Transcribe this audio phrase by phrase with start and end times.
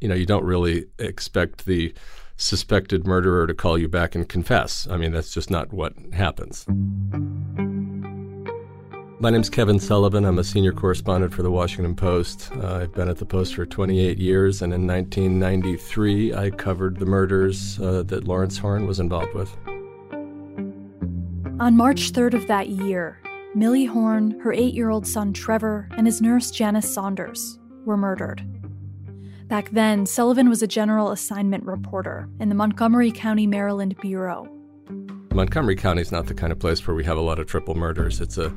[0.00, 1.94] You know, you don't really expect the
[2.36, 4.86] suspected murderer to call you back and confess.
[4.90, 6.66] I mean, that's just not what happens.
[9.18, 10.26] My name's Kevin Sullivan.
[10.26, 12.50] I'm a senior correspondent for the Washington Post.
[12.54, 17.06] Uh, I've been at the Post for 28 years, and in 1993, I covered the
[17.06, 19.56] murders uh, that Lawrence Horn was involved with.
[21.58, 23.18] On March 3rd of that year,
[23.54, 28.42] Millie Horn, her eight year old son Trevor, and his nurse Janice Saunders were murdered.
[29.48, 34.48] Back then, Sullivan was a general assignment reporter in the Montgomery County, Maryland Bureau.
[35.32, 37.76] Montgomery County is not the kind of place where we have a lot of triple
[37.76, 38.20] murders.
[38.20, 38.52] It's a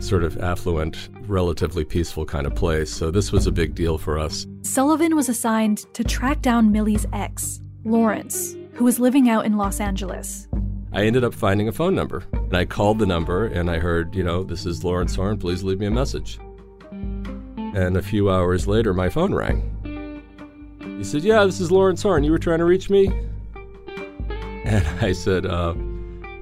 [0.00, 4.18] sort of affluent, relatively peaceful kind of place, so this was a big deal for
[4.18, 4.46] us.
[4.60, 9.80] Sullivan was assigned to track down Millie's ex, Lawrence, who was living out in Los
[9.80, 10.48] Angeles.
[10.92, 14.14] I ended up finding a phone number, and I called the number, and I heard,
[14.14, 16.38] you know, this is Lawrence Horn, please leave me a message.
[16.90, 19.75] And a few hours later, my phone rang.
[20.96, 22.24] He said, Yeah, this is Lawrence Horn.
[22.24, 23.12] You were trying to reach me?
[24.64, 25.74] And I said, uh,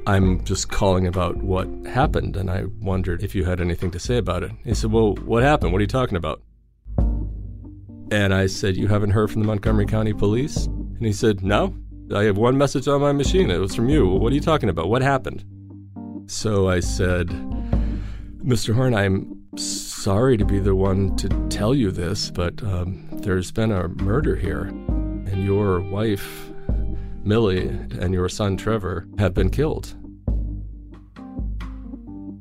[0.06, 4.18] I'm just calling about what happened, and I wondered if you had anything to say
[4.18, 4.52] about it.
[4.64, 5.72] He said, Well, what happened?
[5.72, 6.42] What are you talking about?
[8.10, 10.66] And I said, You haven't heard from the Montgomery County Police?
[10.66, 11.74] And he said, No.
[12.14, 13.50] I have one message on my machine.
[13.50, 14.06] It was from you.
[14.06, 14.90] What are you talking about?
[14.90, 15.42] What happened?
[16.26, 17.28] So I said,
[18.44, 18.74] Mr.
[18.74, 23.72] Horn, I'm sorry to be the one to tell you this, but um, there's been
[23.72, 26.50] a murder here, and your wife,
[27.22, 29.94] Millie, and your son, Trevor, have been killed.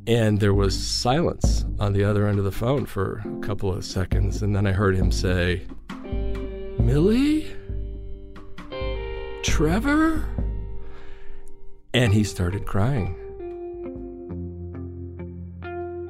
[0.06, 3.86] And there was silence on the other end of the phone for a couple of
[3.86, 5.66] seconds, and then I heard him say,
[6.78, 7.56] Millie?
[9.42, 10.28] Trevor?
[11.94, 13.23] And he started crying.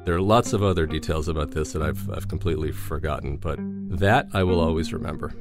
[0.04, 3.58] There are lots of other details about this that I've, I've completely forgotten, but
[3.98, 5.32] that I will always remember.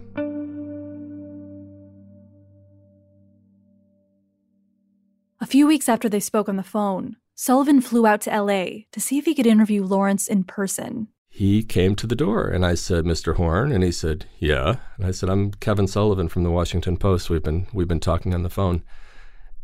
[5.41, 9.01] A few weeks after they spoke on the phone, Sullivan flew out to LA to
[9.01, 11.09] see if he could interview Lawrence in person.
[11.29, 13.35] He came to the door and I said, Mr.
[13.35, 14.77] Horn, and he said, Yeah.
[14.97, 17.29] And I said, I'm Kevin Sullivan from the Washington Post.
[17.29, 18.83] We've been we've been talking on the phone.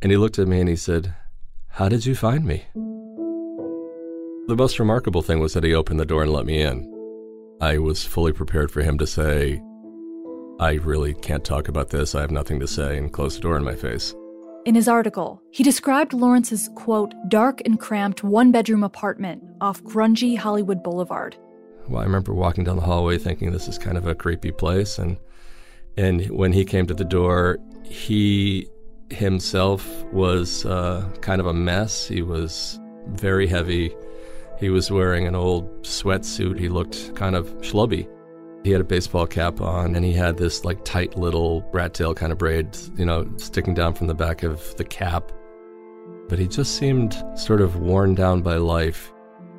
[0.01, 1.13] And he looked at me and he said,
[1.69, 2.65] How did you find me?
[4.49, 6.91] The most remarkable thing was that he opened the door and let me in.
[7.61, 9.61] I was fully prepared for him to say,
[10.59, 12.15] I really can't talk about this.
[12.15, 14.15] I have nothing to say, and close the door in my face.
[14.65, 20.35] In his article, he described Lawrence's, quote, dark and cramped one bedroom apartment off grungy
[20.35, 21.37] Hollywood Boulevard.
[21.87, 24.97] Well, I remember walking down the hallway thinking this is kind of a creepy place.
[24.97, 25.17] And,
[25.95, 28.67] and when he came to the door, he
[29.11, 32.07] himself was uh, kind of a mess.
[32.07, 32.79] He was
[33.09, 33.93] very heavy.
[34.59, 36.59] He was wearing an old sweatsuit.
[36.59, 38.09] He looked kind of schlubby.
[38.63, 42.13] He had a baseball cap on and he had this like tight little rat tail
[42.13, 45.31] kind of braid, you know, sticking down from the back of the cap.
[46.27, 49.13] But he just seemed sort of worn down by life.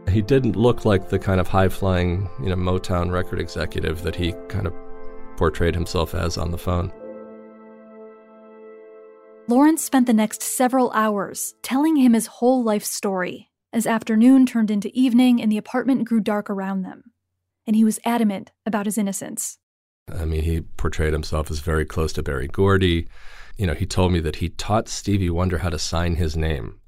[0.07, 4.17] He didn't look like the kind of high flying, you know, Motown record executive that
[4.17, 4.75] he kind of
[5.39, 6.93] portrayed himself as on the phone.
[9.49, 14.71] Lawrence spent the next several hours telling him his whole life story as afternoon turned
[14.71, 17.13] into evening and the apartment grew dark around them.
[17.67, 19.59] And he was adamant about his innocence.
[20.13, 23.07] I mean, he portrayed himself as very close to Berry Gordy.
[23.57, 26.81] You know, he told me that he taught Stevie Wonder how to sign his name.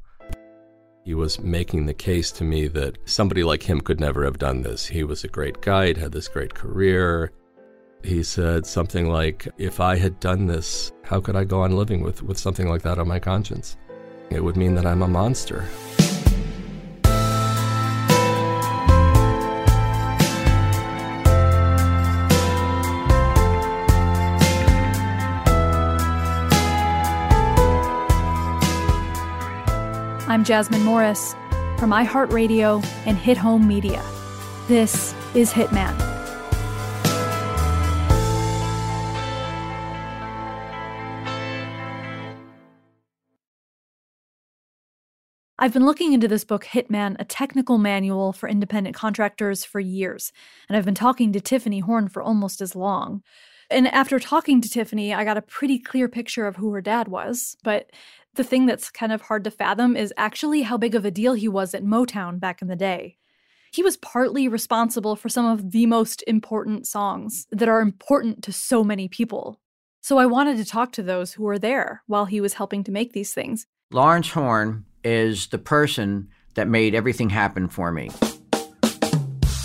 [1.04, 4.62] He was making the case to me that somebody like him could never have done
[4.62, 4.86] this.
[4.86, 7.32] He was a great guide, had this great career.
[8.04, 12.02] He said something like, If I had done this, how could I go on living
[12.02, 13.76] with, with something like that on my conscience?
[14.30, 15.64] It would mean that I'm a monster.
[30.32, 31.34] I'm Jasmine Morris
[31.76, 34.02] from iHeartRadio and Hit Home Media.
[34.66, 35.94] This is Hitman.
[45.58, 50.32] I've been looking into this book, Hitman, a technical manual for independent contractors, for years,
[50.66, 53.22] and I've been talking to Tiffany Horn for almost as long.
[53.70, 57.08] And after talking to Tiffany, I got a pretty clear picture of who her dad
[57.08, 57.90] was, but
[58.34, 61.34] the thing that's kind of hard to fathom is actually how big of a deal
[61.34, 63.18] he was at Motown back in the day.
[63.72, 68.52] He was partly responsible for some of the most important songs that are important to
[68.52, 69.60] so many people.
[70.00, 72.90] So I wanted to talk to those who were there while he was helping to
[72.90, 73.66] make these things.
[73.90, 78.10] Lawrence Horn is the person that made everything happen for me.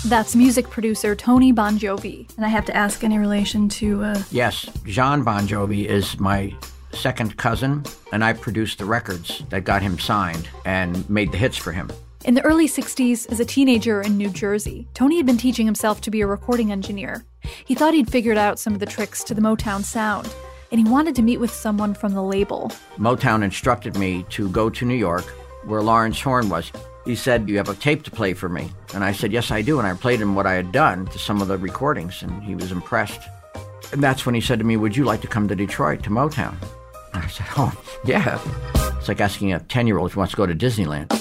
[0.06, 2.34] That's music producer Tony Bongiovi.
[2.36, 4.04] And I have to ask any relation to.
[4.04, 4.22] Uh...
[4.30, 6.54] Yes, Jon Bon Jovi is my
[6.98, 11.56] second cousin, and I produced the records that got him signed and made the hits
[11.56, 11.90] for him.
[12.24, 16.00] In the early 60s, as a teenager in New Jersey, Tony had been teaching himself
[16.00, 17.24] to be a recording engineer.
[17.64, 20.28] He thought he'd figured out some of the tricks to the Motown sound,
[20.72, 22.72] and he wanted to meet with someone from the label.
[22.98, 25.24] Motown instructed me to go to New York,
[25.64, 26.72] where Lawrence Horn was.
[27.04, 28.70] He said, You have a tape to play for me.
[28.92, 29.78] And I said, Yes, I do.
[29.78, 32.54] And I played him what I had done to some of the recordings, and he
[32.54, 33.20] was impressed.
[33.92, 36.10] And that's when he said to me, Would you like to come to Detroit, to
[36.10, 36.56] Motown?
[37.14, 37.72] I said, Oh,
[38.04, 38.40] yeah.
[38.98, 41.12] It's like asking a 10 year old if he wants to go to Disneyland.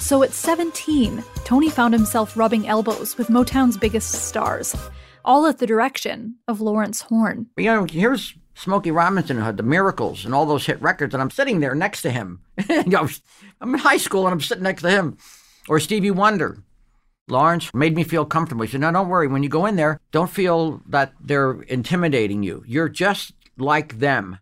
[0.00, 4.76] So at 17, Tony found himself rubbing elbows with Motown's biggest stars,
[5.24, 7.46] all at the direction of Lawrence Horn.
[7.56, 11.20] You know, here's Smokey Robinson who had the Miracles and all those hit records, and
[11.20, 12.40] I'm sitting there next to him.
[12.68, 15.18] I'm in high school and I'm sitting next to him.
[15.68, 16.62] Or Stevie Wonder.
[17.28, 18.62] Lawrence made me feel comfortable.
[18.64, 19.26] He said, No, don't worry.
[19.26, 22.62] When you go in there, don't feel that they're intimidating you.
[22.66, 24.38] You're just like them.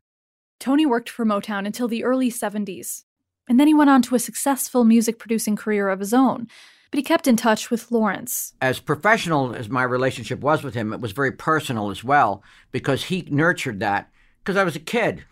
[0.61, 3.03] Tony worked for Motown until the early 70s,
[3.49, 6.47] and then he went on to a successful music producing career of his own.
[6.91, 8.53] But he kept in touch with Lawrence.
[8.61, 13.05] As professional as my relationship was with him, it was very personal as well because
[13.05, 15.25] he nurtured that because I was a kid.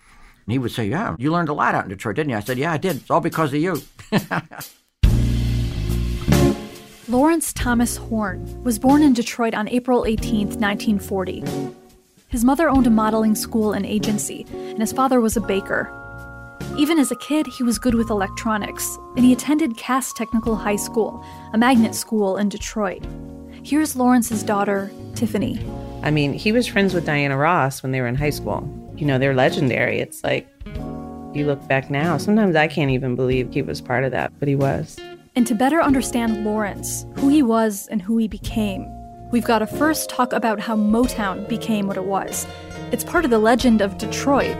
[0.45, 2.37] And he would say, Yeah, you learned a lot out in Detroit, didn't you?
[2.37, 2.97] I said, Yeah, I did.
[2.97, 3.81] It's all because of you.
[7.09, 11.45] Lawrence Thomas Horn was born in Detroit on April 18, 1940.
[12.33, 15.93] His mother owned a modeling school and agency, and his father was a baker.
[16.79, 20.77] Even as a kid, he was good with electronics, and he attended Cass Technical High
[20.77, 23.05] School, a magnet school in Detroit.
[23.63, 25.61] Here's Lawrence's daughter, Tiffany.
[26.03, 28.67] I mean, he was friends with Diana Ross when they were in high school.
[28.97, 30.01] You know, they're legendary.
[30.01, 30.49] It's like,
[31.35, 34.49] you look back now, sometimes I can't even believe he was part of that, but
[34.49, 34.99] he was.
[35.37, 38.87] And to better understand Lawrence, who he was and who he became,
[39.33, 42.47] we've got to first talk about how Motown became what it was.
[42.93, 44.57] It's part of the legend of Detroit.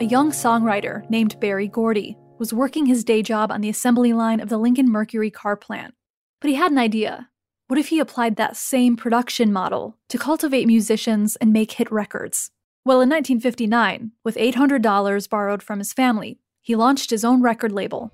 [0.00, 4.38] A young songwriter named Berry Gordy was working his day job on the assembly line
[4.38, 5.94] of the Lincoln Mercury car plant.
[6.40, 7.28] But he had an idea.
[7.66, 12.52] What if he applied that same production model to cultivate musicians and make hit records?
[12.84, 18.12] Well, in 1959, with $800 borrowed from his family, he launched his own record label,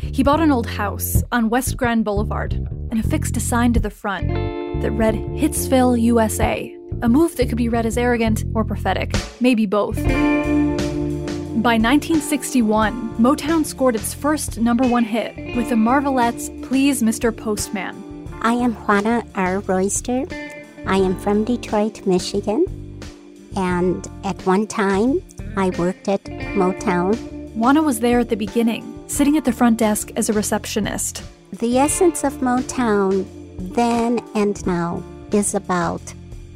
[0.00, 2.52] he bought an old house on West Grand Boulevard
[2.90, 4.28] and affixed a sign to the front
[4.82, 9.66] that read Hitsville, USA, a move that could be read as arrogant or prophetic, maybe
[9.66, 9.96] both.
[11.62, 17.34] By 1961, Motown scored its first number one hit with the Marvelettes' Please Mr.
[17.34, 18.28] Postman.
[18.42, 19.60] I am Juana R.
[19.60, 20.26] Royster.
[20.86, 22.66] I am from Detroit, Michigan.
[23.56, 25.22] And at one time,
[25.56, 27.16] I worked at Motown.
[27.54, 31.22] Juana was there at the beginning sitting at the front desk as a receptionist.
[31.60, 33.26] The essence of Motown
[33.74, 36.02] then and now is about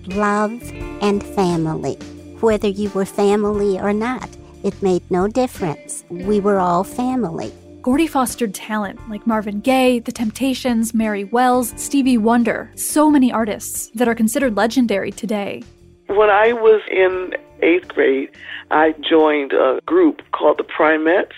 [0.06, 0.60] love
[1.02, 1.94] and family.
[2.40, 4.28] Whether you were family or not,
[4.64, 6.04] it made no difference.
[6.08, 7.52] We were all family.
[7.82, 13.90] Gordy fostered talent like Marvin Gaye, The Temptations, Mary Wells, Stevie Wonder, so many artists
[13.94, 15.62] that are considered legendary today.
[16.08, 18.30] When I was in eighth grade,
[18.70, 21.32] I joined a group called the Primettes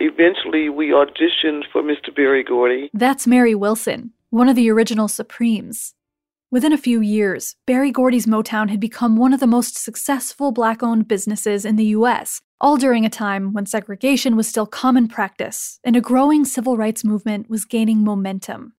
[0.00, 2.14] Eventually, we auditioned for Mr.
[2.14, 2.88] Berry Gordy.
[2.94, 5.94] That's Mary Wilson, one of the original Supremes.
[6.50, 10.82] Within a few years, Berry Gordy's Motown had become one of the most successful black
[10.82, 15.78] owned businesses in the U.S., all during a time when segregation was still common practice
[15.84, 18.72] and a growing civil rights movement was gaining momentum.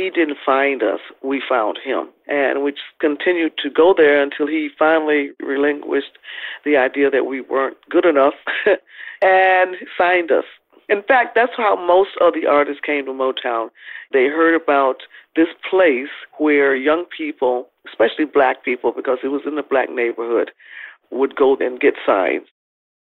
[0.00, 2.08] He didn't find us, we found him.
[2.26, 6.16] And we continued to go there until he finally relinquished
[6.64, 8.32] the idea that we weren't good enough
[9.22, 10.44] and signed us.
[10.88, 13.68] In fact, that's how most of the artists came to Motown.
[14.10, 15.02] They heard about
[15.36, 20.50] this place where young people, especially black people, because it was in the black neighborhood,
[21.10, 22.46] would go and get signed.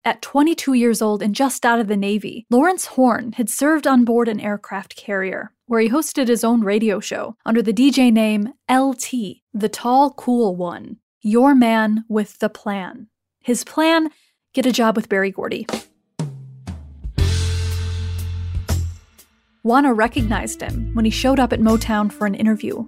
[0.05, 4.05] At 22 years old and just out of the Navy, Lawrence Horn had served on
[4.05, 8.53] board an aircraft carrier, where he hosted his own radio show under the DJ name
[8.69, 13.07] LT, the Tall Cool One, your man with the plan.
[13.45, 14.11] His plan
[14.55, 15.69] get a job with Berry Gordy.
[19.63, 22.85] Juana recognized him when he showed up at Motown for an interview.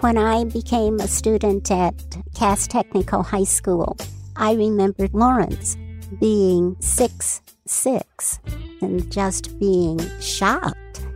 [0.00, 3.98] When I became a student at Cass Technical High School,
[4.34, 5.76] I remembered Lawrence
[6.18, 8.38] being six six
[8.80, 11.06] and just being shocked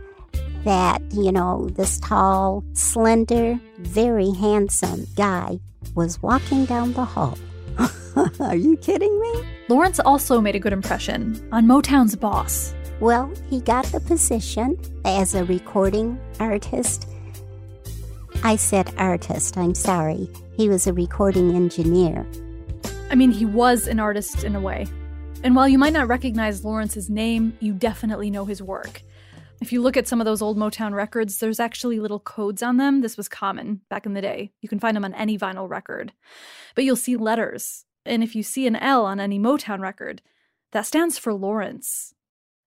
[0.63, 5.59] that, you know, this tall, slender, very handsome guy
[5.95, 7.37] was walking down the hall.
[8.39, 9.43] Are you kidding me?
[9.69, 15.35] Lawrence also made a good impression on Motown's boss, well, he got the position as
[15.35, 17.07] a recording artist.
[18.43, 20.29] I said artist, I'm sorry.
[20.55, 22.25] He was a recording engineer.
[23.09, 24.85] I mean, he was an artist in a way.
[25.41, 29.01] And while you might not recognize Lawrence's name, you definitely know his work.
[29.61, 32.77] If you look at some of those old Motown records, there's actually little codes on
[32.77, 32.99] them.
[33.01, 34.51] This was common back in the day.
[34.61, 36.11] You can find them on any vinyl record.
[36.75, 37.85] But you'll see letters.
[38.05, 40.21] And if you see an L on any Motown record,
[40.73, 42.13] that stands for Lawrence.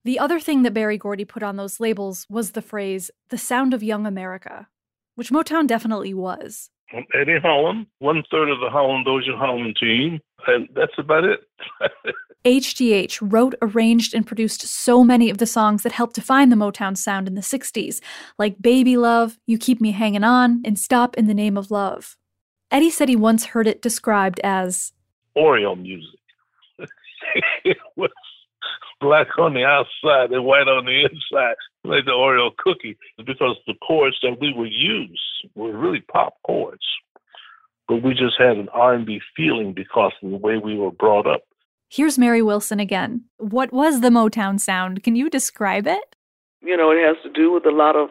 [0.04, 3.74] The other thing that Berry Gordy put on those labels was the phrase, the sound
[3.74, 4.68] of young America,
[5.16, 6.70] which Motown definitely was.
[7.14, 11.40] Eddie Holland, one third of the Holland Dozier Holland team, and that's about it.
[12.44, 16.96] HDH wrote, arranged, and produced so many of the songs that helped define the Motown
[16.96, 18.00] sound in the 60s,
[18.38, 22.16] like Baby Love, You Keep Me Hanging On, and Stop in the Name of Love.
[22.70, 24.92] Eddie said he once heard it described as
[25.36, 26.20] Oreo music.
[27.64, 28.10] it was
[29.00, 33.74] black on the outside and white on the inside, like the Oreo cookie, because the
[33.86, 35.20] chords that we would use
[35.54, 36.86] were really pop chords.
[37.90, 41.42] But we just had an R&B feeling because of the way we were brought up.
[41.88, 43.24] Here's Mary Wilson again.
[43.38, 45.02] What was the Motown sound?
[45.02, 46.14] Can you describe it?
[46.62, 48.10] You know, it has to do with a lot of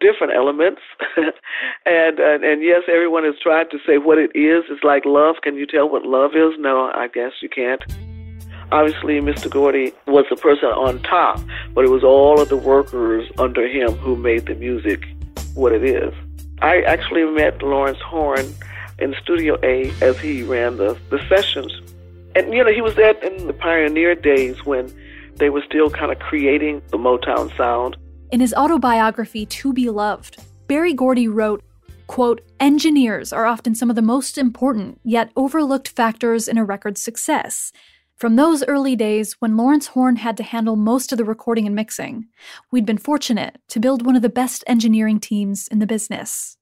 [0.00, 0.80] different elements.
[1.84, 4.64] and, and and yes, everyone has tried to say what it is.
[4.70, 5.36] It's like love.
[5.42, 6.54] Can you tell what love is?
[6.58, 7.82] No, I guess you can't.
[8.72, 9.50] Obviously, Mr.
[9.50, 11.38] Gordy was the person on top,
[11.74, 15.04] but it was all of the workers under him who made the music
[15.52, 16.14] what it is.
[16.62, 18.46] I actually met Lawrence Horn
[19.00, 21.72] in Studio A as he ran the, the sessions.
[22.34, 24.92] And, you know, he was there in the pioneer days when
[25.36, 27.96] they were still kind of creating the Motown sound.
[28.30, 31.64] In his autobiography, To Be Loved, Berry Gordy wrote,
[32.06, 37.02] quote, engineers are often some of the most important yet overlooked factors in a record's
[37.02, 37.72] success.
[38.16, 41.74] From those early days when Lawrence Horn had to handle most of the recording and
[41.74, 42.26] mixing,
[42.70, 46.58] we'd been fortunate to build one of the best engineering teams in the business.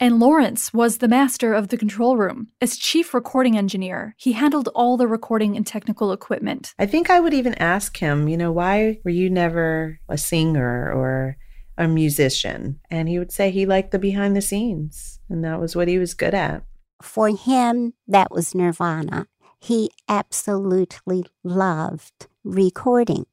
[0.00, 2.48] And Lawrence was the master of the control room.
[2.60, 6.74] As chief recording engineer, he handled all the recording and technical equipment.
[6.78, 10.92] I think I would even ask him, you know, why were you never a singer
[10.92, 11.36] or
[11.78, 12.80] a musician?
[12.90, 15.98] And he would say he liked the behind the scenes, and that was what he
[15.98, 16.64] was good at.
[17.00, 19.28] For him, that was nirvana
[19.62, 23.26] he absolutely loved recording.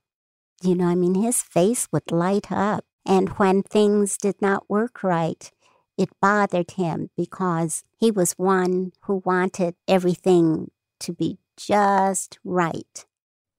[0.62, 2.86] You know, I mean, his face would light up.
[3.06, 5.50] And when things did not work right,
[6.00, 13.06] it bothered him because he was one who wanted everything to be just right.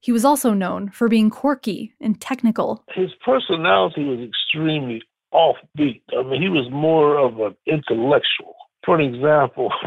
[0.00, 2.82] He was also known for being quirky and technical.
[2.94, 6.02] His personality was extremely offbeat.
[6.18, 8.56] I mean, he was more of an intellectual.
[8.84, 9.70] For an example,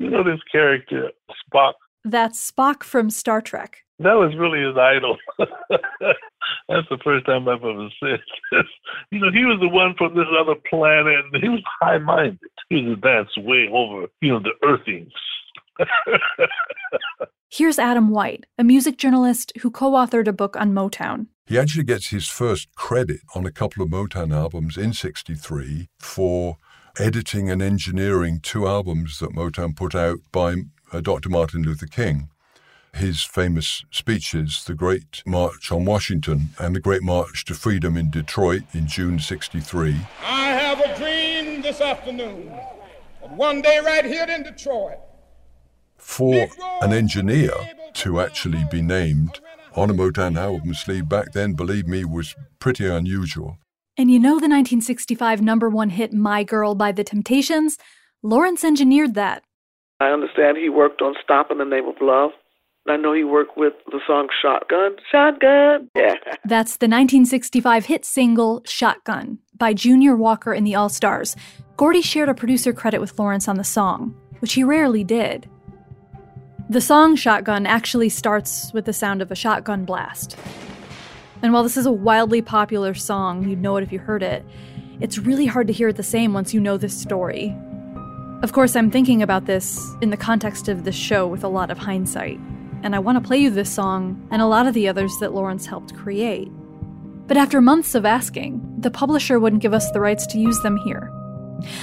[0.00, 1.74] You know this character, Spock?
[2.06, 3.84] That's Spock from Star Trek.
[4.00, 5.18] That was really his idol.
[6.68, 8.64] That's the first time I've ever said this.
[9.10, 11.26] You know, he was the one from this other planet.
[11.38, 12.38] He was high minded.
[12.70, 15.12] He was advanced way over, you know, the earthings.
[17.50, 21.26] Here's Adam White, a music journalist who co authored a book on Motown.
[21.44, 26.56] He actually gets his first credit on a couple of Motown albums in 63 for
[26.98, 30.54] editing and engineering two albums that Motown put out by
[30.90, 31.28] uh, Dr.
[31.28, 32.30] Martin Luther King.
[32.94, 38.10] His famous speeches, The Great March on Washington and The Great March to Freedom in
[38.10, 39.96] Detroit in June 63.
[40.22, 44.98] I have a dream this afternoon that one day right here in Detroit,
[45.96, 46.48] For
[46.82, 47.52] an engineer
[47.94, 49.40] to actually be named
[49.74, 53.56] on a Motown album sleeve back then, believe me, was pretty unusual.
[53.96, 57.78] And you know the 1965 number one hit My Girl by The Temptations?
[58.22, 59.42] Lawrence engineered that.
[60.00, 62.30] I understand he worked on Stop in the Name of Love.
[62.88, 64.96] I know he worked with the song Shotgun.
[65.10, 65.88] Shotgun.
[65.94, 66.14] Yeah.
[66.44, 71.36] That's the 1965 hit single Shotgun by Junior Walker and the All Stars.
[71.76, 75.48] Gordy shared a producer credit with Lawrence on the song, which he rarely did.
[76.70, 80.36] The song Shotgun actually starts with the sound of a shotgun blast.
[81.42, 84.44] And while this is a wildly popular song, you'd know it if you heard it,
[85.00, 87.56] it's really hard to hear it the same once you know this story.
[88.42, 91.70] Of course, I'm thinking about this in the context of this show with a lot
[91.70, 92.38] of hindsight,
[92.82, 95.32] and I want to play you this song and a lot of the others that
[95.32, 96.48] Lawrence helped create.
[97.26, 100.76] But after months of asking, the publisher wouldn't give us the rights to use them
[100.78, 101.12] here.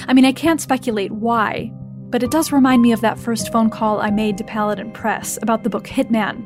[0.06, 1.72] I mean, I can't speculate why,
[2.10, 5.38] but it does remind me of that first phone call I made to Paladin Press
[5.40, 6.44] about the book Hitman,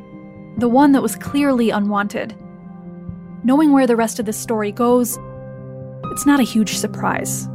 [0.59, 2.37] the one that was clearly unwanted.
[3.45, 5.19] Knowing where the rest of this story goes,
[6.13, 7.49] it's not a huge surprise.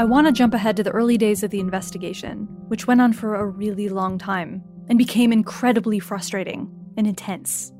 [0.00, 3.12] I want to jump ahead to the early days of the investigation, which went on
[3.12, 7.70] for a really long time and became incredibly frustrating and intense.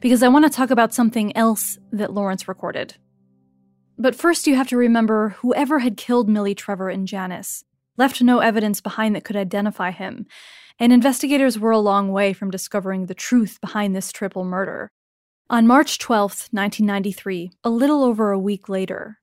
[0.00, 2.96] Because I want to talk about something else that Lawrence recorded.
[3.98, 7.62] But first, you have to remember whoever had killed Millie Trevor and Janice
[7.98, 10.24] left no evidence behind that could identify him,
[10.78, 14.90] and investigators were a long way from discovering the truth behind this triple murder.
[15.50, 19.18] On March 12, 1993, a little over a week later,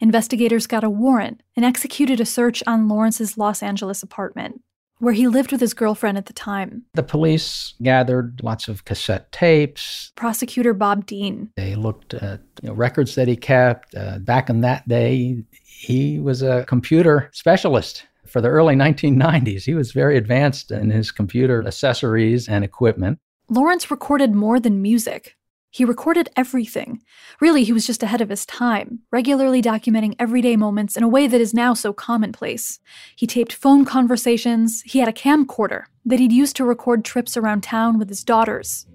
[0.00, 4.62] investigators got a warrant and executed a search on Lawrence's Los Angeles apartment,
[4.98, 6.84] where he lived with his girlfriend at the time.
[6.94, 10.12] The police gathered lots of cassette tapes.
[10.16, 11.50] Prosecutor Bob Dean.
[11.56, 13.94] They looked at you know, records that he kept.
[13.94, 19.64] Uh, back in that day, he was a computer specialist for the early 1990s.
[19.64, 23.18] He was very advanced in his computer accessories and equipment.
[23.48, 25.36] Lawrence recorded more than music.
[25.72, 27.00] He recorded everything.
[27.40, 31.28] Really, he was just ahead of his time, regularly documenting everyday moments in a way
[31.28, 32.80] that is now so commonplace.
[33.14, 37.62] He taped phone conversations, he had a camcorder that he'd used to record trips around
[37.62, 38.86] town with his daughters.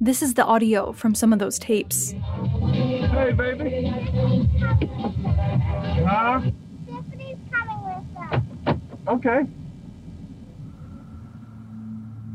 [0.00, 2.12] This is the audio from some of those tapes.
[2.72, 3.86] Hey, baby.
[6.06, 6.40] Huh?
[9.08, 9.46] Okay.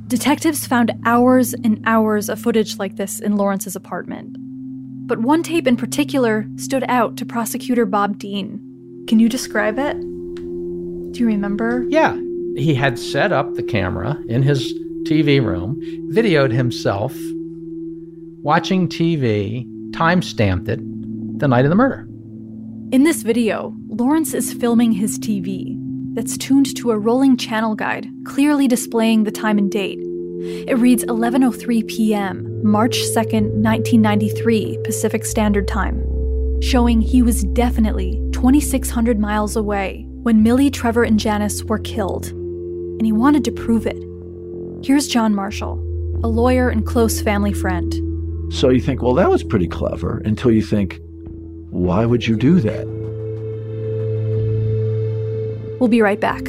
[0.08, 4.38] Detectives found hours and hours of footage like this in Lawrence's apartment.
[5.06, 9.06] But one tape in particular stood out to prosecutor Bob Dean.
[9.10, 10.00] Can you describe it?
[10.00, 11.86] Do you remember?
[11.90, 12.14] Yeah.
[12.56, 15.78] He had set up the camera in his TV room,
[16.14, 17.14] videoed himself
[18.44, 20.80] watching TV, time stamped it
[21.38, 22.08] the night of the murder.
[22.94, 25.77] In this video, Lawrence is filming his TV
[26.18, 30.00] that's tuned to a rolling channel guide, clearly displaying the time and date.
[30.68, 36.04] It reads 11:03 p.m., March 2nd, 1993, Pacific Standard Time,
[36.60, 42.26] showing he was definitely 2600 miles away when Millie, Trevor, and Janice were killed.
[42.30, 44.04] And he wanted to prove it.
[44.84, 45.76] Here's John Marshall,
[46.24, 47.94] a lawyer and close family friend.
[48.52, 51.00] So you think, well, that was pretty clever until you think,
[51.70, 52.97] why would you do that?
[55.80, 56.48] We'll be right back.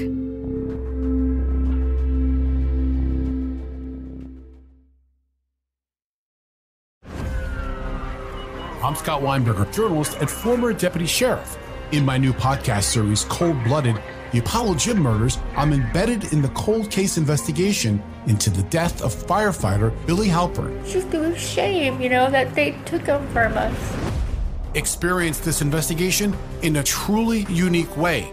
[8.81, 11.59] I'm Scott Weinberger, journalist and former deputy sheriff.
[11.93, 14.01] In my new podcast series, Cold Blooded
[14.33, 19.15] The Apollo Gym Murders, I'm embedded in the cold case investigation into the death of
[19.15, 20.79] firefighter Billy Halpern.
[20.81, 23.97] It's just a shame, you know, that they took him from us.
[24.75, 28.33] Experience this investigation in a truly unique way,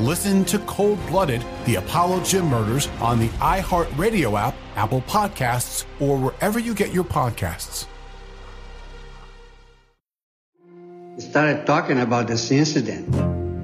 [0.00, 6.18] Listen to Cold Blooded, the Apollo Gym Murders on the iHeartRadio app, Apple Podcasts, or
[6.18, 7.86] wherever you get your podcasts.
[11.14, 13.08] We started talking about this incident.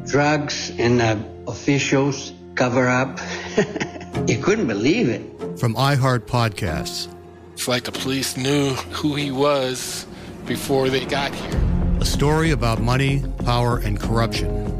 [0.06, 1.16] Drugs and uh,
[1.48, 3.18] officials cover up.
[4.28, 5.58] you couldn't believe it.
[5.58, 7.12] From iHeart Podcasts.
[7.54, 10.06] It's like the police knew who he was
[10.46, 11.60] before they got here.
[12.00, 14.79] a story about money, power, and corruption.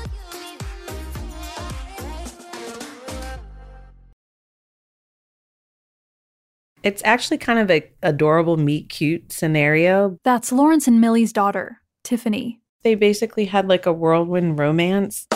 [6.83, 10.17] It's actually kind of a adorable meet cute scenario.
[10.23, 12.59] That's Lawrence and Millie's daughter, Tiffany.
[12.81, 15.27] They basically had like a whirlwind romance.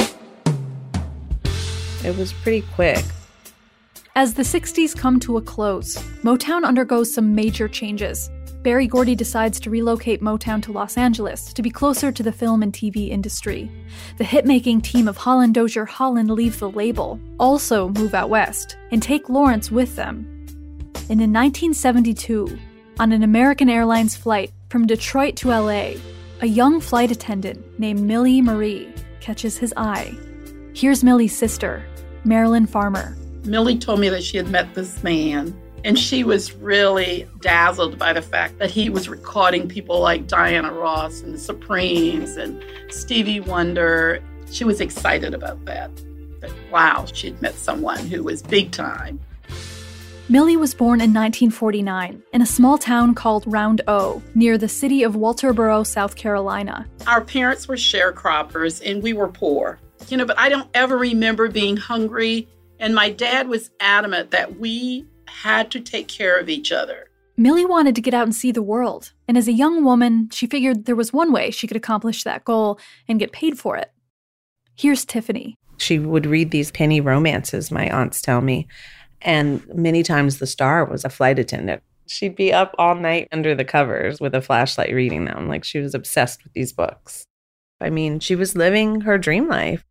[2.04, 3.06] It was pretty quick.
[4.16, 8.32] As the 60s come to a close, Motown undergoes some major changes.
[8.64, 12.64] Berry Gordy decides to relocate Motown to Los Angeles to be closer to the film
[12.64, 13.70] and TV industry.
[14.18, 18.78] The hit making team of Holland Dozier Holland leave the label, also move out west,
[18.92, 20.35] and take Lawrence with them
[21.08, 22.58] in 1972,
[23.00, 25.94] on an American Airlines flight from Detroit to LA,
[26.42, 30.18] a young flight attendant named Millie Marie catches his eye.
[30.74, 31.86] Here's Millie's sister,
[32.24, 33.16] Marilyn Farmer.
[33.44, 38.12] Millie told me that she had met this man, and she was really dazzled by
[38.12, 43.42] the fact that he was recording people like Diana Ross and the Supremes and Stevie
[43.42, 44.24] Wonder.
[44.52, 45.92] She was excited about that.
[46.42, 49.20] That wow, she'd met someone who was big time.
[50.28, 55.04] Millie was born in 1949 in a small town called Round O, near the city
[55.04, 56.88] of Walterboro, South Carolina.
[57.06, 59.80] Our parents were sharecroppers and we were poor.
[60.08, 62.48] You know, but I don't ever remember being hungry.
[62.80, 67.08] And my dad was adamant that we had to take care of each other.
[67.38, 69.14] Millie wanted to get out and see the world.
[69.28, 72.46] And as a young woman, she figured there was one way she could accomplish that
[72.46, 73.92] goal and get paid for it.
[74.76, 75.56] Here's Tiffany.
[75.78, 78.68] She would read these penny romances, my aunts tell me.
[79.26, 81.82] And many times the star was a flight attendant.
[82.08, 85.50] She'd be up all night under the covers with a flashlight reading them.
[85.50, 87.26] Like she was obsessed with these books.
[87.82, 89.84] I mean, she was living her dream life.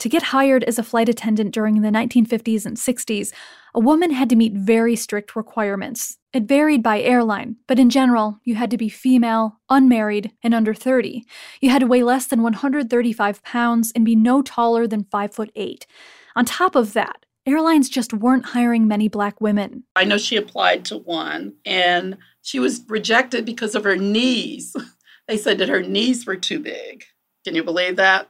[0.00, 3.32] To get hired as a flight attendant during the 1950s and 60s,
[3.72, 6.18] a woman had to meet very strict requirements.
[6.32, 10.74] It varied by airline, but in general, you had to be female, unmarried, and under
[10.74, 11.24] 30.
[11.60, 15.52] You had to weigh less than 135 pounds and be no taller than 5 foot
[15.54, 15.86] 8.
[16.34, 19.84] On top of that, airlines just weren't hiring many black women.
[19.96, 24.76] I know she applied to one and she was rejected because of her knees.
[25.28, 27.04] they said that her knees were too big.
[27.44, 28.28] Can you believe that?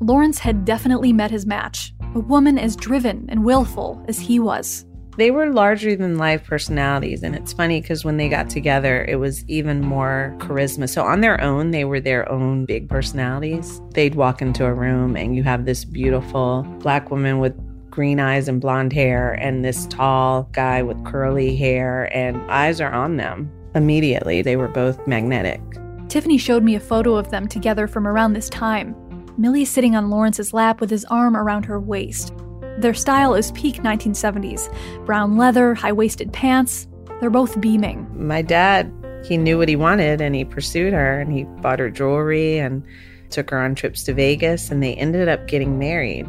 [0.00, 4.86] Lawrence had definitely met his match, a woman as driven and willful as he was.
[5.20, 7.22] They were larger than life personalities.
[7.22, 10.88] And it's funny because when they got together, it was even more charisma.
[10.88, 13.82] So on their own, they were their own big personalities.
[13.90, 17.54] They'd walk into a room and you have this beautiful black woman with
[17.90, 22.92] green eyes and blonde hair, and this tall guy with curly hair, and eyes are
[22.92, 24.40] on them immediately.
[24.40, 25.60] They were both magnetic.
[26.08, 28.96] Tiffany showed me a photo of them together from around this time.
[29.36, 32.32] Millie's sitting on Lawrence's lap with his arm around her waist.
[32.80, 36.88] Their style is peak 1970s brown leather, high waisted pants.
[37.20, 38.06] They're both beaming.
[38.14, 38.90] My dad,
[39.22, 42.82] he knew what he wanted and he pursued her and he bought her jewelry and
[43.28, 46.26] took her on trips to Vegas and they ended up getting married.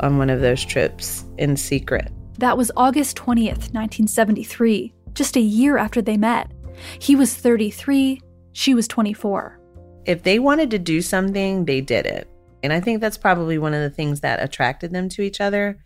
[0.00, 2.10] on one of those trips in secret.
[2.38, 6.50] That was August 20th, 1973, just a year after they met.
[6.98, 9.60] He was 33, she was 24.
[10.06, 12.26] If they wanted to do something, they did it.
[12.62, 15.76] And I think that's probably one of the things that attracted them to each other,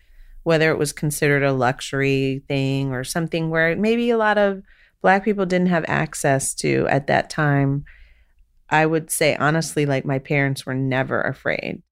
[0.44, 4.62] whether it was considered a luxury thing or something where maybe a lot of
[5.02, 7.84] Black people didn't have access to at that time.
[8.70, 11.82] I would say, honestly, like my parents were never afraid.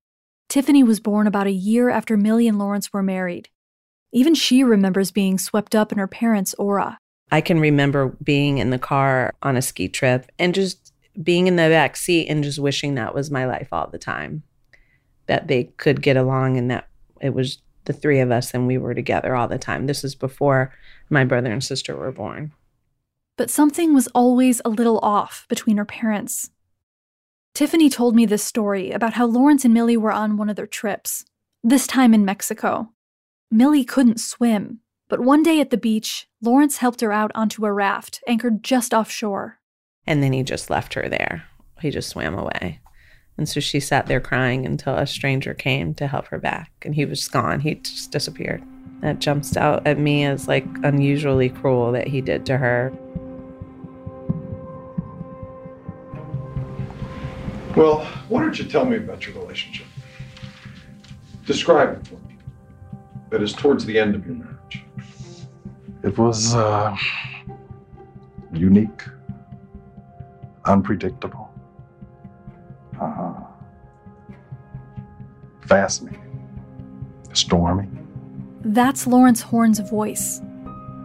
[0.48, 3.48] Tiffany was born about a year after Millie and Lawrence were married.
[4.12, 6.98] Even she remembers being swept up in her parents' aura.
[7.30, 11.56] I can remember being in the car on a ski trip and just being in
[11.56, 14.42] the back seat and just wishing that was my life all the time.
[15.26, 16.88] That they could get along and that
[17.20, 19.86] it was the three of us and we were together all the time.
[19.86, 20.74] This is before
[21.10, 22.52] my brother and sister were born.
[23.36, 26.50] But something was always a little off between her parents.
[27.54, 30.66] Tiffany told me this story about how Lawrence and Millie were on one of their
[30.66, 31.24] trips,
[31.62, 32.92] this time in Mexico.
[33.50, 37.72] Millie couldn't swim, but one day at the beach, Lawrence helped her out onto a
[37.72, 39.58] raft anchored just offshore.
[40.06, 41.44] And then he just left her there.
[41.80, 42.80] He just swam away.
[43.38, 46.70] And so she sat there crying until a stranger came to help her back.
[46.82, 47.60] And he was gone.
[47.60, 48.62] He just disappeared.
[49.00, 52.92] That jumps out at me as like unusually cruel that he did to her.
[57.74, 59.86] Well, why don't you tell me about your relationship?
[61.46, 62.36] Describe it for me.
[63.30, 64.84] That is towards the end of your marriage.
[66.02, 66.94] It was uh,
[68.52, 69.02] unique,
[70.66, 71.41] unpredictable,
[75.72, 76.20] fascinating,
[77.32, 77.88] stormy.
[78.60, 80.42] That's Lawrence Horn's voice.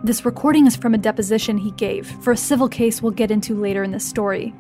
[0.04, 3.56] This recording is from a deposition he gave for a civil case we'll get into
[3.56, 4.54] later in this story.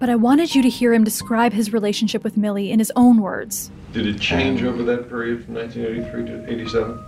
[0.00, 3.20] But I wanted you to hear him describe his relationship with Millie in his own
[3.20, 3.70] words.
[3.92, 7.04] Did it change over that period from 1983 to 87?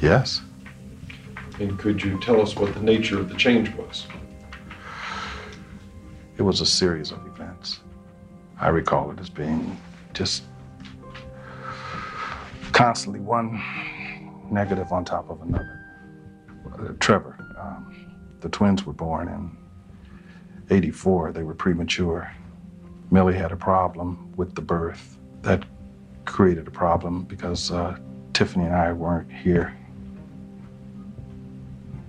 [0.00, 0.40] Yes.
[1.60, 4.06] And could you tell us what the nature of the change was?
[6.38, 7.80] It was a series of events.
[8.58, 9.78] I recall it as being
[10.14, 10.44] just
[12.74, 13.62] constantly one
[14.50, 15.80] negative on top of another.
[16.74, 21.32] Uh, Trevor, um, the twins were born in 84.
[21.32, 22.30] They were premature.
[23.10, 25.18] Millie had a problem with the birth.
[25.42, 25.64] That
[26.24, 27.96] created a problem because uh,
[28.32, 29.76] Tiffany and I weren't here.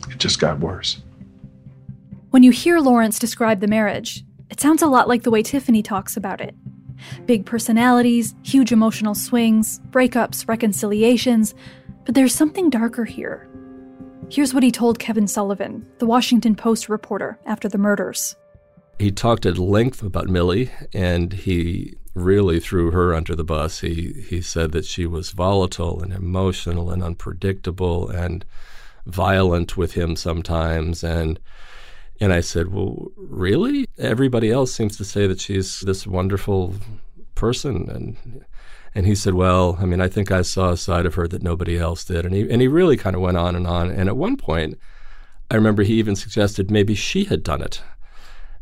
[0.10, 1.02] It just got worse.
[2.32, 5.84] When you hear Lawrence describe the marriage, it sounds a lot like the way Tiffany
[5.84, 6.56] talks about it.
[7.26, 11.54] Big personalities, huge emotional swings, breakups, reconciliations,
[12.06, 13.48] but there's something darker here.
[14.30, 18.36] Here's what he told Kevin Sullivan, the Washington Post reporter, after the murders.
[18.98, 23.82] He talked at length about Millie, and he really threw her under the bus.
[23.82, 28.46] He he said that she was volatile and emotional and unpredictable and
[29.06, 31.40] violent with him sometimes and
[32.20, 33.86] and I said, "Well, really?
[33.98, 36.76] Everybody else seems to say that she's this wonderful
[37.36, 38.46] person." And
[38.94, 41.44] and he said, "Well, I mean, I think I saw a side of her that
[41.44, 43.90] nobody else did." And he and he really kind of went on and on.
[43.90, 44.80] And at one point,
[45.52, 47.82] I remember he even suggested maybe she had done it.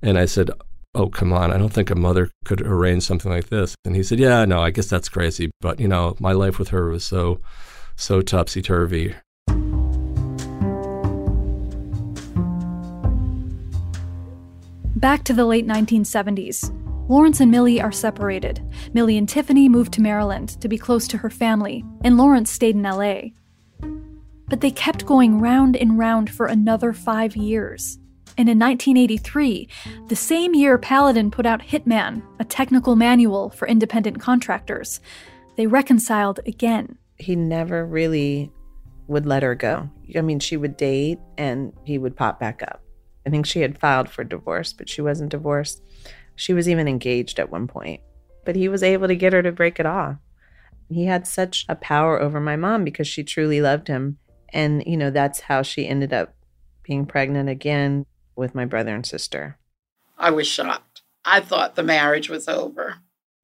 [0.01, 0.49] And I said,
[0.95, 1.51] "Oh, come on!
[1.51, 4.61] I don't think a mother could arrange something like this." And he said, "Yeah, no,
[4.61, 7.39] I guess that's crazy, but you know, my life with her was so
[7.95, 9.15] so topsy turvy."
[15.03, 16.71] Back to the late 1970s.
[17.09, 18.65] Lawrence and Millie are separated.
[18.93, 22.77] Millie and Tiffany moved to Maryland to be close to her family, and Lawrence stayed
[22.77, 23.31] in LA.
[24.47, 27.99] But they kept going round and round for another five years.
[28.37, 29.67] And in 1983,
[30.07, 35.01] the same year Paladin put out Hitman, a technical manual for independent contractors,
[35.57, 36.97] they reconciled again.
[37.17, 38.53] He never really
[39.07, 39.89] would let her go.
[40.15, 42.79] I mean, she would date and he would pop back up.
[43.25, 45.81] I think she had filed for divorce, but she wasn't divorced.
[46.35, 48.01] She was even engaged at one point.
[48.45, 50.17] But he was able to get her to break it off.
[50.89, 54.17] He had such a power over my mom because she truly loved him.
[54.49, 56.35] And, you know, that's how she ended up
[56.83, 58.05] being pregnant again
[58.35, 59.57] with my brother and sister.
[60.17, 61.01] I was shocked.
[61.25, 62.95] I thought the marriage was over.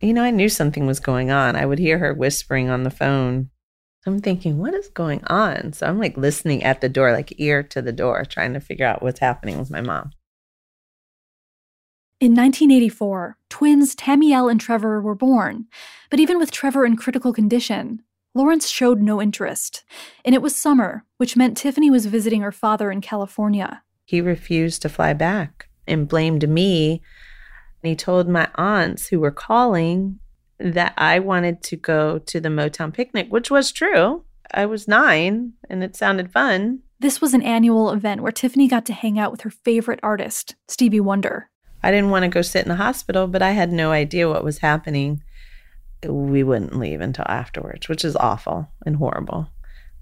[0.01, 1.55] You know, I knew something was going on.
[1.55, 3.49] I would hear her whispering on the phone.
[4.05, 5.73] I'm thinking, what is going on?
[5.73, 8.85] So I'm like listening at the door, like ear to the door, trying to figure
[8.85, 10.11] out what's happening with my mom.
[12.21, 15.67] In 1984, twins Tamiel and Trevor were born,
[16.09, 18.01] but even with Trevor in critical condition,
[18.35, 19.83] Lawrence showed no interest.
[20.23, 23.83] And it was summer, which meant Tiffany was visiting her father in California.
[24.05, 27.01] He refused to fly back and blamed me.
[27.81, 30.19] And he told my aunts who were calling,
[30.59, 34.23] that I wanted to go to the Motown picnic, which was true.
[34.51, 36.79] I was nine and it sounded fun.
[36.99, 40.55] This was an annual event where Tiffany got to hang out with her favorite artist,
[40.67, 41.49] Stevie Wonder.
[41.81, 44.43] I didn't want to go sit in the hospital, but I had no idea what
[44.43, 45.23] was happening.
[46.05, 49.47] We wouldn't leave until afterwards, which is awful and horrible.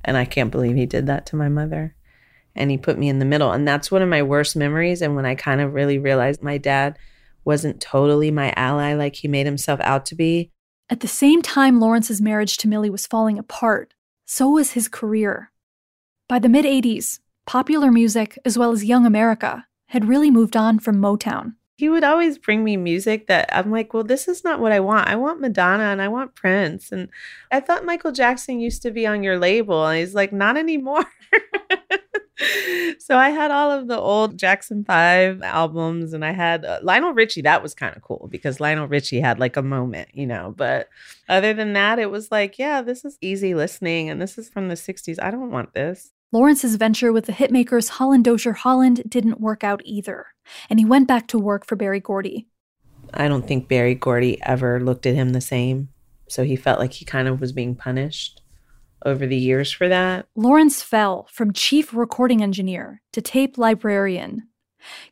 [0.04, 1.96] And I can't believe he did that to my mother.
[2.56, 3.52] And he put me in the middle.
[3.52, 5.04] And that's one of my worst memories.
[5.04, 6.98] And when I kind of really realized my dad
[7.48, 10.52] wasn't totally my ally like he made himself out to be.
[10.90, 13.94] At the same time Lawrence's marriage to Millie was falling apart,
[14.26, 15.52] so was his career.
[16.28, 20.78] By the mid 80s, popular music, as well as young America, had really moved on
[20.78, 21.54] from Motown.
[21.78, 24.82] He would always bring me music that I'm like, well, this is not what I
[24.82, 25.08] want.
[25.08, 26.92] I want Madonna and I want Prince.
[26.92, 27.08] And
[27.50, 29.86] I thought Michael Jackson used to be on your label.
[29.86, 31.06] And he's like, not anymore.
[33.00, 37.14] so I had all of the old Jackson 5 albums and I had uh, Lionel
[37.14, 37.42] Richie.
[37.42, 40.54] That was kind of cool because Lionel Richie had like a moment, you know.
[40.56, 40.90] But
[41.28, 44.68] other than that, it was like, yeah, this is easy listening and this is from
[44.68, 45.22] the 60s.
[45.22, 46.12] I don't want this.
[46.32, 50.28] Lawrence's venture with the hitmakers Holland Dozier Holland didn't work out either,
[50.70, 52.48] and he went back to work for Berry Gordy.
[53.14, 55.88] I don't think Berry Gordy ever looked at him the same.
[56.28, 58.42] So he felt like he kind of was being punished
[59.08, 60.28] over the years for that.
[60.36, 64.50] Lawrence fell from chief recording engineer to tape librarian,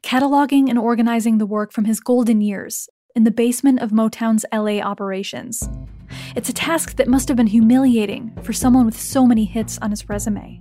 [0.03, 4.79] cataloging and organizing the work from his golden years in the basement of Motown's LA
[4.85, 5.67] operations.
[6.35, 9.91] It's a task that must have been humiliating for someone with so many hits on
[9.91, 10.59] his resume.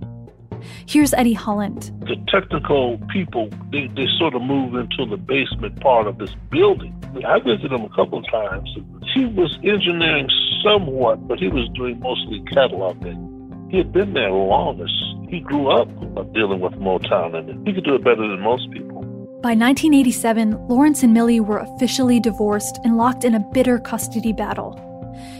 [0.87, 1.91] Here's Eddie Holland.
[2.01, 6.93] The technical people, they, they sort of move into the basement part of this building.
[7.25, 8.69] I visited him a couple of times.
[9.13, 10.29] He was engineering
[10.63, 13.71] somewhat, but he was doing mostly cataloging.
[13.71, 14.93] He had been there longest.
[15.29, 15.87] He grew up
[16.33, 19.03] dealing with Motown, and he could do it better than most people.
[19.41, 24.81] By 1987, Lawrence and Millie were officially divorced and locked in a bitter custody battle.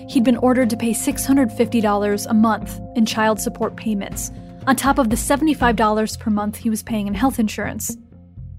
[0.08, 4.32] He'd been ordered to pay $650 a month in child support payments,
[4.68, 7.98] on top of the $75 per month he was paying in health insurance.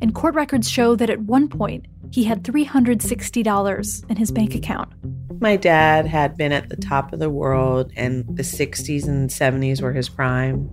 [0.01, 4.93] And court records show that at one point, he had $360 in his bank account.
[5.41, 9.83] My dad had been at the top of the world, and the 60s and 70s
[9.83, 10.71] were his prime.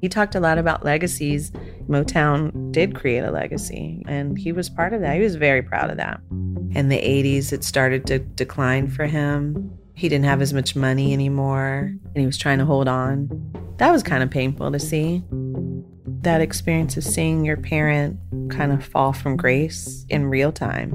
[0.00, 1.50] He talked a lot about legacies.
[1.88, 5.16] Motown did create a legacy, and he was part of that.
[5.16, 6.20] He was very proud of that.
[6.72, 9.70] In the 80s, it started to decline for him.
[9.94, 13.28] He didn't have as much money anymore, and he was trying to hold on.
[13.78, 15.22] That was kind of painful to see.
[16.22, 18.18] That experience of seeing your parent
[18.50, 20.90] kind of fall from grace in real time.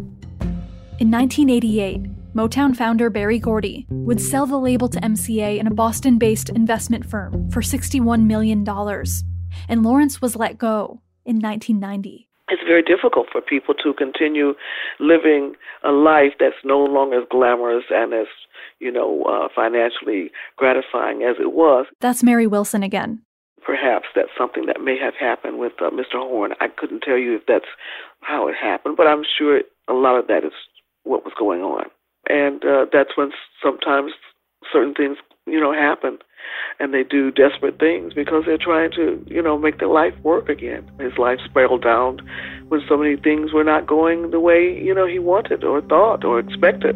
[0.99, 6.17] In 1988, Motown founder Berry Gordy would sell the label to MCA in a Boston
[6.17, 8.67] based investment firm for $61 million,
[9.69, 12.27] and Lawrence was let go in 1990.
[12.49, 14.55] It's very difficult for people to continue
[14.99, 18.27] living a life that's no longer as glamorous and as,
[18.83, 21.85] you know, uh, financially gratifying as it was.
[22.01, 23.21] That's Mary Wilson again.
[23.65, 26.15] Perhaps that's something that may have happened with uh, Mr.
[26.19, 26.51] Horn.
[26.59, 27.71] I couldn't tell you if that's
[28.21, 30.51] how it happened, but I'm sure a lot of that is
[31.03, 31.85] what was going on
[32.29, 34.11] and uh, that's when sometimes
[34.71, 36.17] certain things you know happen
[36.79, 40.47] and they do desperate things because they're trying to you know make their life work
[40.47, 42.19] again his life spiraled down
[42.69, 46.23] when so many things were not going the way you know he wanted or thought
[46.23, 46.95] or expected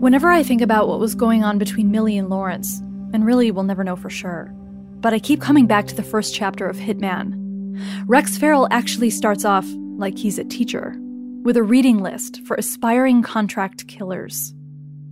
[0.00, 2.78] whenever i think about what was going on between millie and lawrence
[3.12, 4.52] and really we'll never know for sure
[5.00, 7.34] but i keep coming back to the first chapter of hitman
[8.06, 9.66] rex Feral actually starts off
[9.98, 10.96] like he's a teacher,
[11.42, 14.54] with a reading list for aspiring contract killers.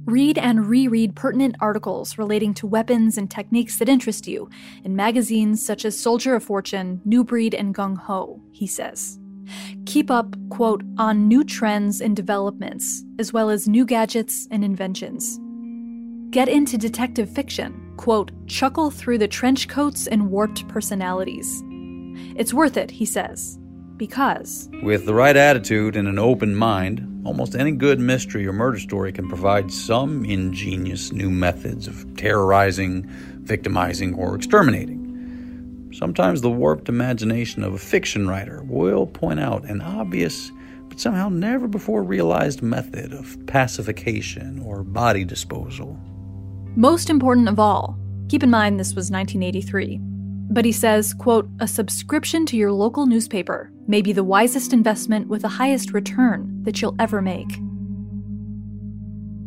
[0.04, 4.48] Read and reread pertinent articles relating to weapons and techniques that interest you
[4.84, 9.18] in magazines such as Soldier of Fortune, New Breed, and Gung Ho, he says.
[9.86, 15.38] Keep up, quote, on new trends and developments, as well as new gadgets and inventions.
[16.30, 21.62] Get into detective fiction, quote, chuckle through the trench coats and warped personalities.
[22.36, 23.58] It's worth it, he says,
[23.96, 24.68] because.
[24.82, 29.12] With the right attitude and an open mind, almost any good mystery or murder story
[29.12, 33.04] can provide some ingenious new methods of terrorizing,
[33.40, 35.05] victimizing, or exterminating.
[35.96, 40.52] Sometimes the warped imagination of a fiction writer will point out an obvious
[40.90, 45.98] but somehow never before realized method of pacification or body disposal.
[46.76, 49.98] Most important of all, keep in mind this was 1983.
[50.50, 55.28] But he says, quote, a subscription to your local newspaper may be the wisest investment
[55.28, 57.50] with the highest return that you'll ever make.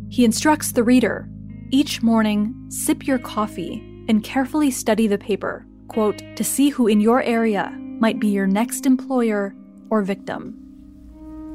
[0.09, 1.29] He instructs the reader
[1.69, 7.01] each morning, sip your coffee and carefully study the paper, quote, to see who in
[7.01, 7.69] your area
[7.99, 9.53] might be your next employer
[9.89, 10.55] or victim.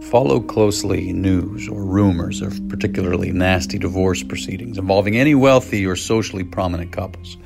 [0.03, 6.45] Follow closely news or rumors of particularly nasty divorce proceedings involving any wealthy or socially
[6.45, 7.39] prominent couples.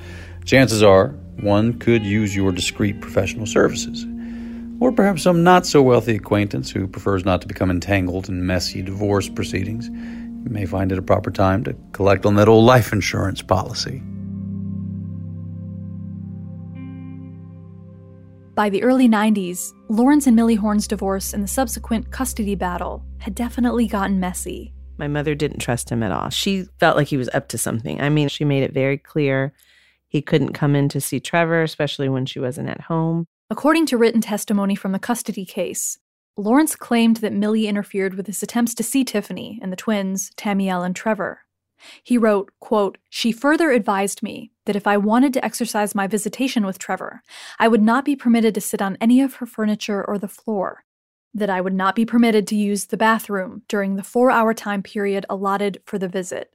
[0.45, 1.09] Chances are
[1.41, 4.05] one could use your discreet professional services.
[4.81, 8.83] Or perhaps some not so wealthy acquaintance who prefers not to become entangled in messy
[8.83, 9.89] divorce proceedings.
[9.89, 14.03] You may find it a proper time to collect on that old life insurance policy.
[18.59, 23.37] By the early 90s, Lawrence and Millie Horn's divorce and the subsequent custody battle had
[23.37, 24.75] definitely gotten messy.
[24.97, 26.29] My mother didn't trust him at all.
[26.31, 28.01] She felt like he was up to something.
[28.01, 29.53] I mean, she made it very clear
[30.09, 33.27] he couldn't come in to see Trevor, especially when she wasn't at home.
[33.49, 35.97] According to written testimony from the custody case,
[36.37, 40.83] Lawrence claimed that Millie interfered with his attempts to see Tiffany and the twins, Tamiel
[40.83, 41.43] and Trevor.
[42.03, 46.67] He wrote, quote, She further advised me that if I wanted to exercise my visitation
[46.67, 47.23] with Trevor,
[47.59, 50.85] I would not be permitted to sit on any of her furniture or the floor,
[51.35, 54.83] that I would not be permitted to use the bathroom during the four hour time
[54.83, 56.53] period allotted for the visit.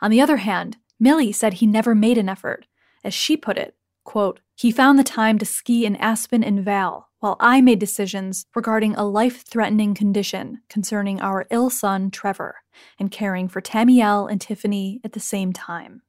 [0.00, 2.66] On the other hand, Millie said he never made an effort.
[3.04, 7.08] As she put it, quote, he found the time to ski in Aspen and Vail,
[7.26, 12.58] while I made decisions regarding a life threatening condition concerning our ill son, Trevor,
[13.00, 16.02] and caring for Tamiel and Tiffany at the same time.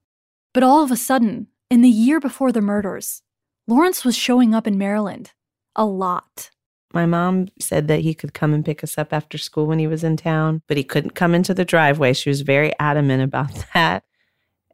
[0.53, 3.23] But all of a sudden, in the year before the murders,
[3.65, 5.31] Lawrence was showing up in Maryland.
[5.75, 6.51] A lot.
[6.93, 9.87] My mom said that he could come and pick us up after school when he
[9.87, 12.13] was in town, but he couldn't come into the driveway.
[12.13, 14.03] She was very adamant about that.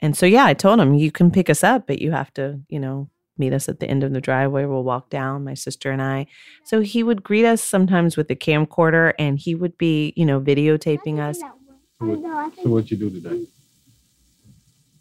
[0.01, 2.59] And so, yeah, I told him, you can pick us up, but you have to,
[2.67, 4.65] you know, meet us at the end of the driveway.
[4.65, 6.27] We'll walk down, my sister and I.
[6.63, 10.39] So he would greet us sometimes with a camcorder and he would be, you know,
[10.39, 11.39] videotaping us.
[11.39, 11.51] So
[11.99, 13.45] what, so what you do today?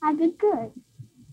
[0.02, 0.72] I've been good.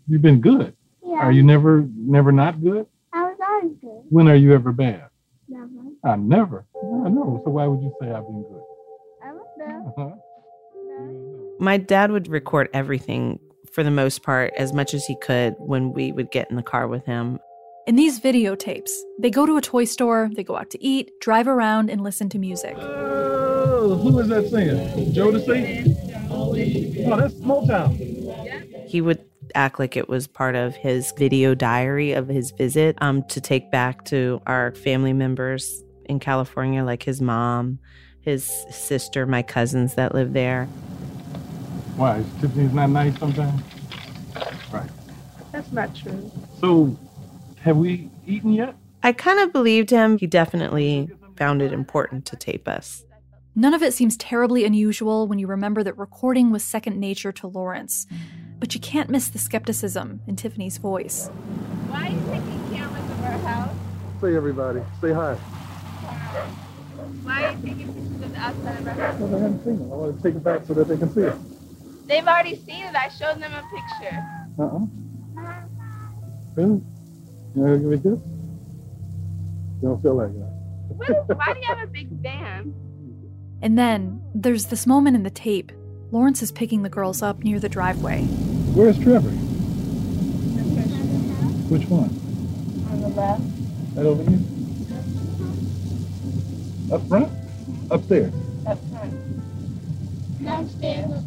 [0.08, 0.76] You've been good.
[1.04, 1.18] Yeah.
[1.20, 2.86] Are you never never not good?
[3.14, 4.04] I was always good.
[4.10, 5.10] When are you ever bad?
[5.48, 5.68] Never.
[6.04, 6.66] I never.
[6.76, 7.42] I know.
[7.44, 8.64] So why would you say I've been good?
[9.24, 9.84] I was there.
[9.88, 10.16] Uh-huh.
[11.60, 13.40] My dad would record everything
[13.80, 16.62] for the most part as much as he could when we would get in the
[16.62, 17.40] car with him.
[17.88, 21.48] In these videotapes, they go to a toy store, they go out to eat, drive
[21.48, 22.76] around, and listen to music.
[22.78, 25.14] Oh, who is that singing?
[25.14, 25.96] Jodeci?
[26.30, 26.54] Oh,
[27.16, 28.86] that's Motown.
[28.86, 29.24] He would
[29.56, 33.72] act like it was part of his video diary of his visit um, to take
[33.72, 37.80] back to our family members in California, like his mom,
[38.20, 40.68] his sister, my cousins that live there.
[42.00, 42.20] Why?
[42.20, 43.62] Is Tiffany's not nice sometimes?
[44.72, 44.90] Right.
[45.52, 46.32] That's not true.
[46.62, 46.98] So,
[47.60, 48.74] have we eaten yet?
[49.04, 50.18] I kind of believed him.
[50.18, 53.04] He definitely found it important to tape us.
[53.54, 57.48] None of it seems terribly unusual when you remember that recording was second nature to
[57.48, 58.08] Lawrence.
[58.62, 61.28] But you can't miss the skepticism in Tiffany's voice.
[61.90, 63.76] Why are you taking cameras of our house?
[64.22, 64.80] Say everybody.
[65.02, 65.34] Say hi.
[67.24, 69.20] Why are you taking pictures of the outside of our house?
[69.20, 69.92] Well, they haven't seen it.
[69.92, 71.36] I want to take it back so that they can see it.
[72.10, 72.96] They've already seen it.
[72.96, 74.26] I showed them a picture.
[74.58, 74.88] Uh-uh.
[76.56, 76.82] Really?
[77.54, 78.20] You want to give me a kiss?
[79.82, 80.52] You don't feel like that.
[80.98, 82.74] What, why do you have a big van?
[83.62, 85.72] And then there's this moment in the tape.
[86.10, 88.24] Lawrence is picking the girls up near the driveway.
[88.74, 89.30] Where's Trevor?
[91.70, 92.10] Which one?
[92.90, 93.44] On the left.
[93.94, 94.40] That over here?
[96.92, 97.32] Up front?
[97.92, 98.34] Upstairs?
[98.66, 99.14] Up front.
[100.44, 101.24] Downstairs.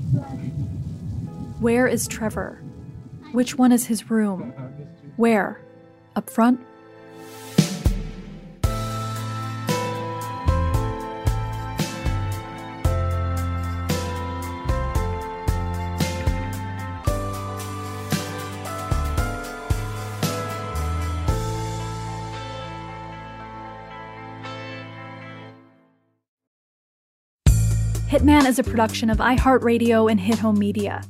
[1.62, 2.60] Where is Trevor?
[3.30, 4.52] Which one is his room?
[5.14, 5.60] Where?
[6.16, 6.58] Up front?
[28.08, 31.02] Hitman is a production of iHeartRadio and Hit Home Media.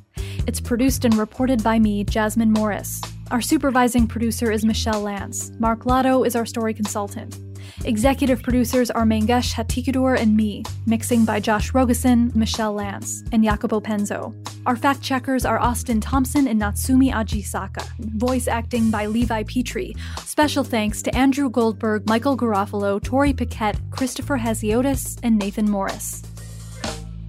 [0.46, 3.00] It's produced and reported by me, Jasmine Morris.
[3.30, 5.52] Our supervising producer is Michelle Lance.
[5.58, 7.38] Mark Lotto is our story consultant.
[7.84, 10.64] Executive producers are Mangesh Hattikudur and me.
[10.86, 14.34] Mixing by Josh Rogeson, Michelle Lance, and Jacopo Penzo.
[14.66, 17.84] Our fact checkers are Austin Thompson and Natsumi Ajisaka.
[18.16, 19.94] Voice acting by Levi Petrie.
[20.24, 26.22] Special thanks to Andrew Goldberg, Michael Garofalo, Tori Paquette, Christopher Hasiotis, and Nathan Morris.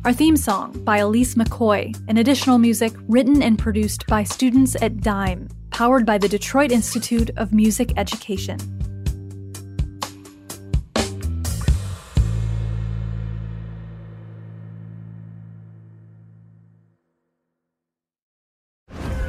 [0.06, 5.00] Our theme song by Elise McCoy, and additional music written and produced by students at
[5.00, 8.60] DIME, powered by the Detroit Institute of Music Education.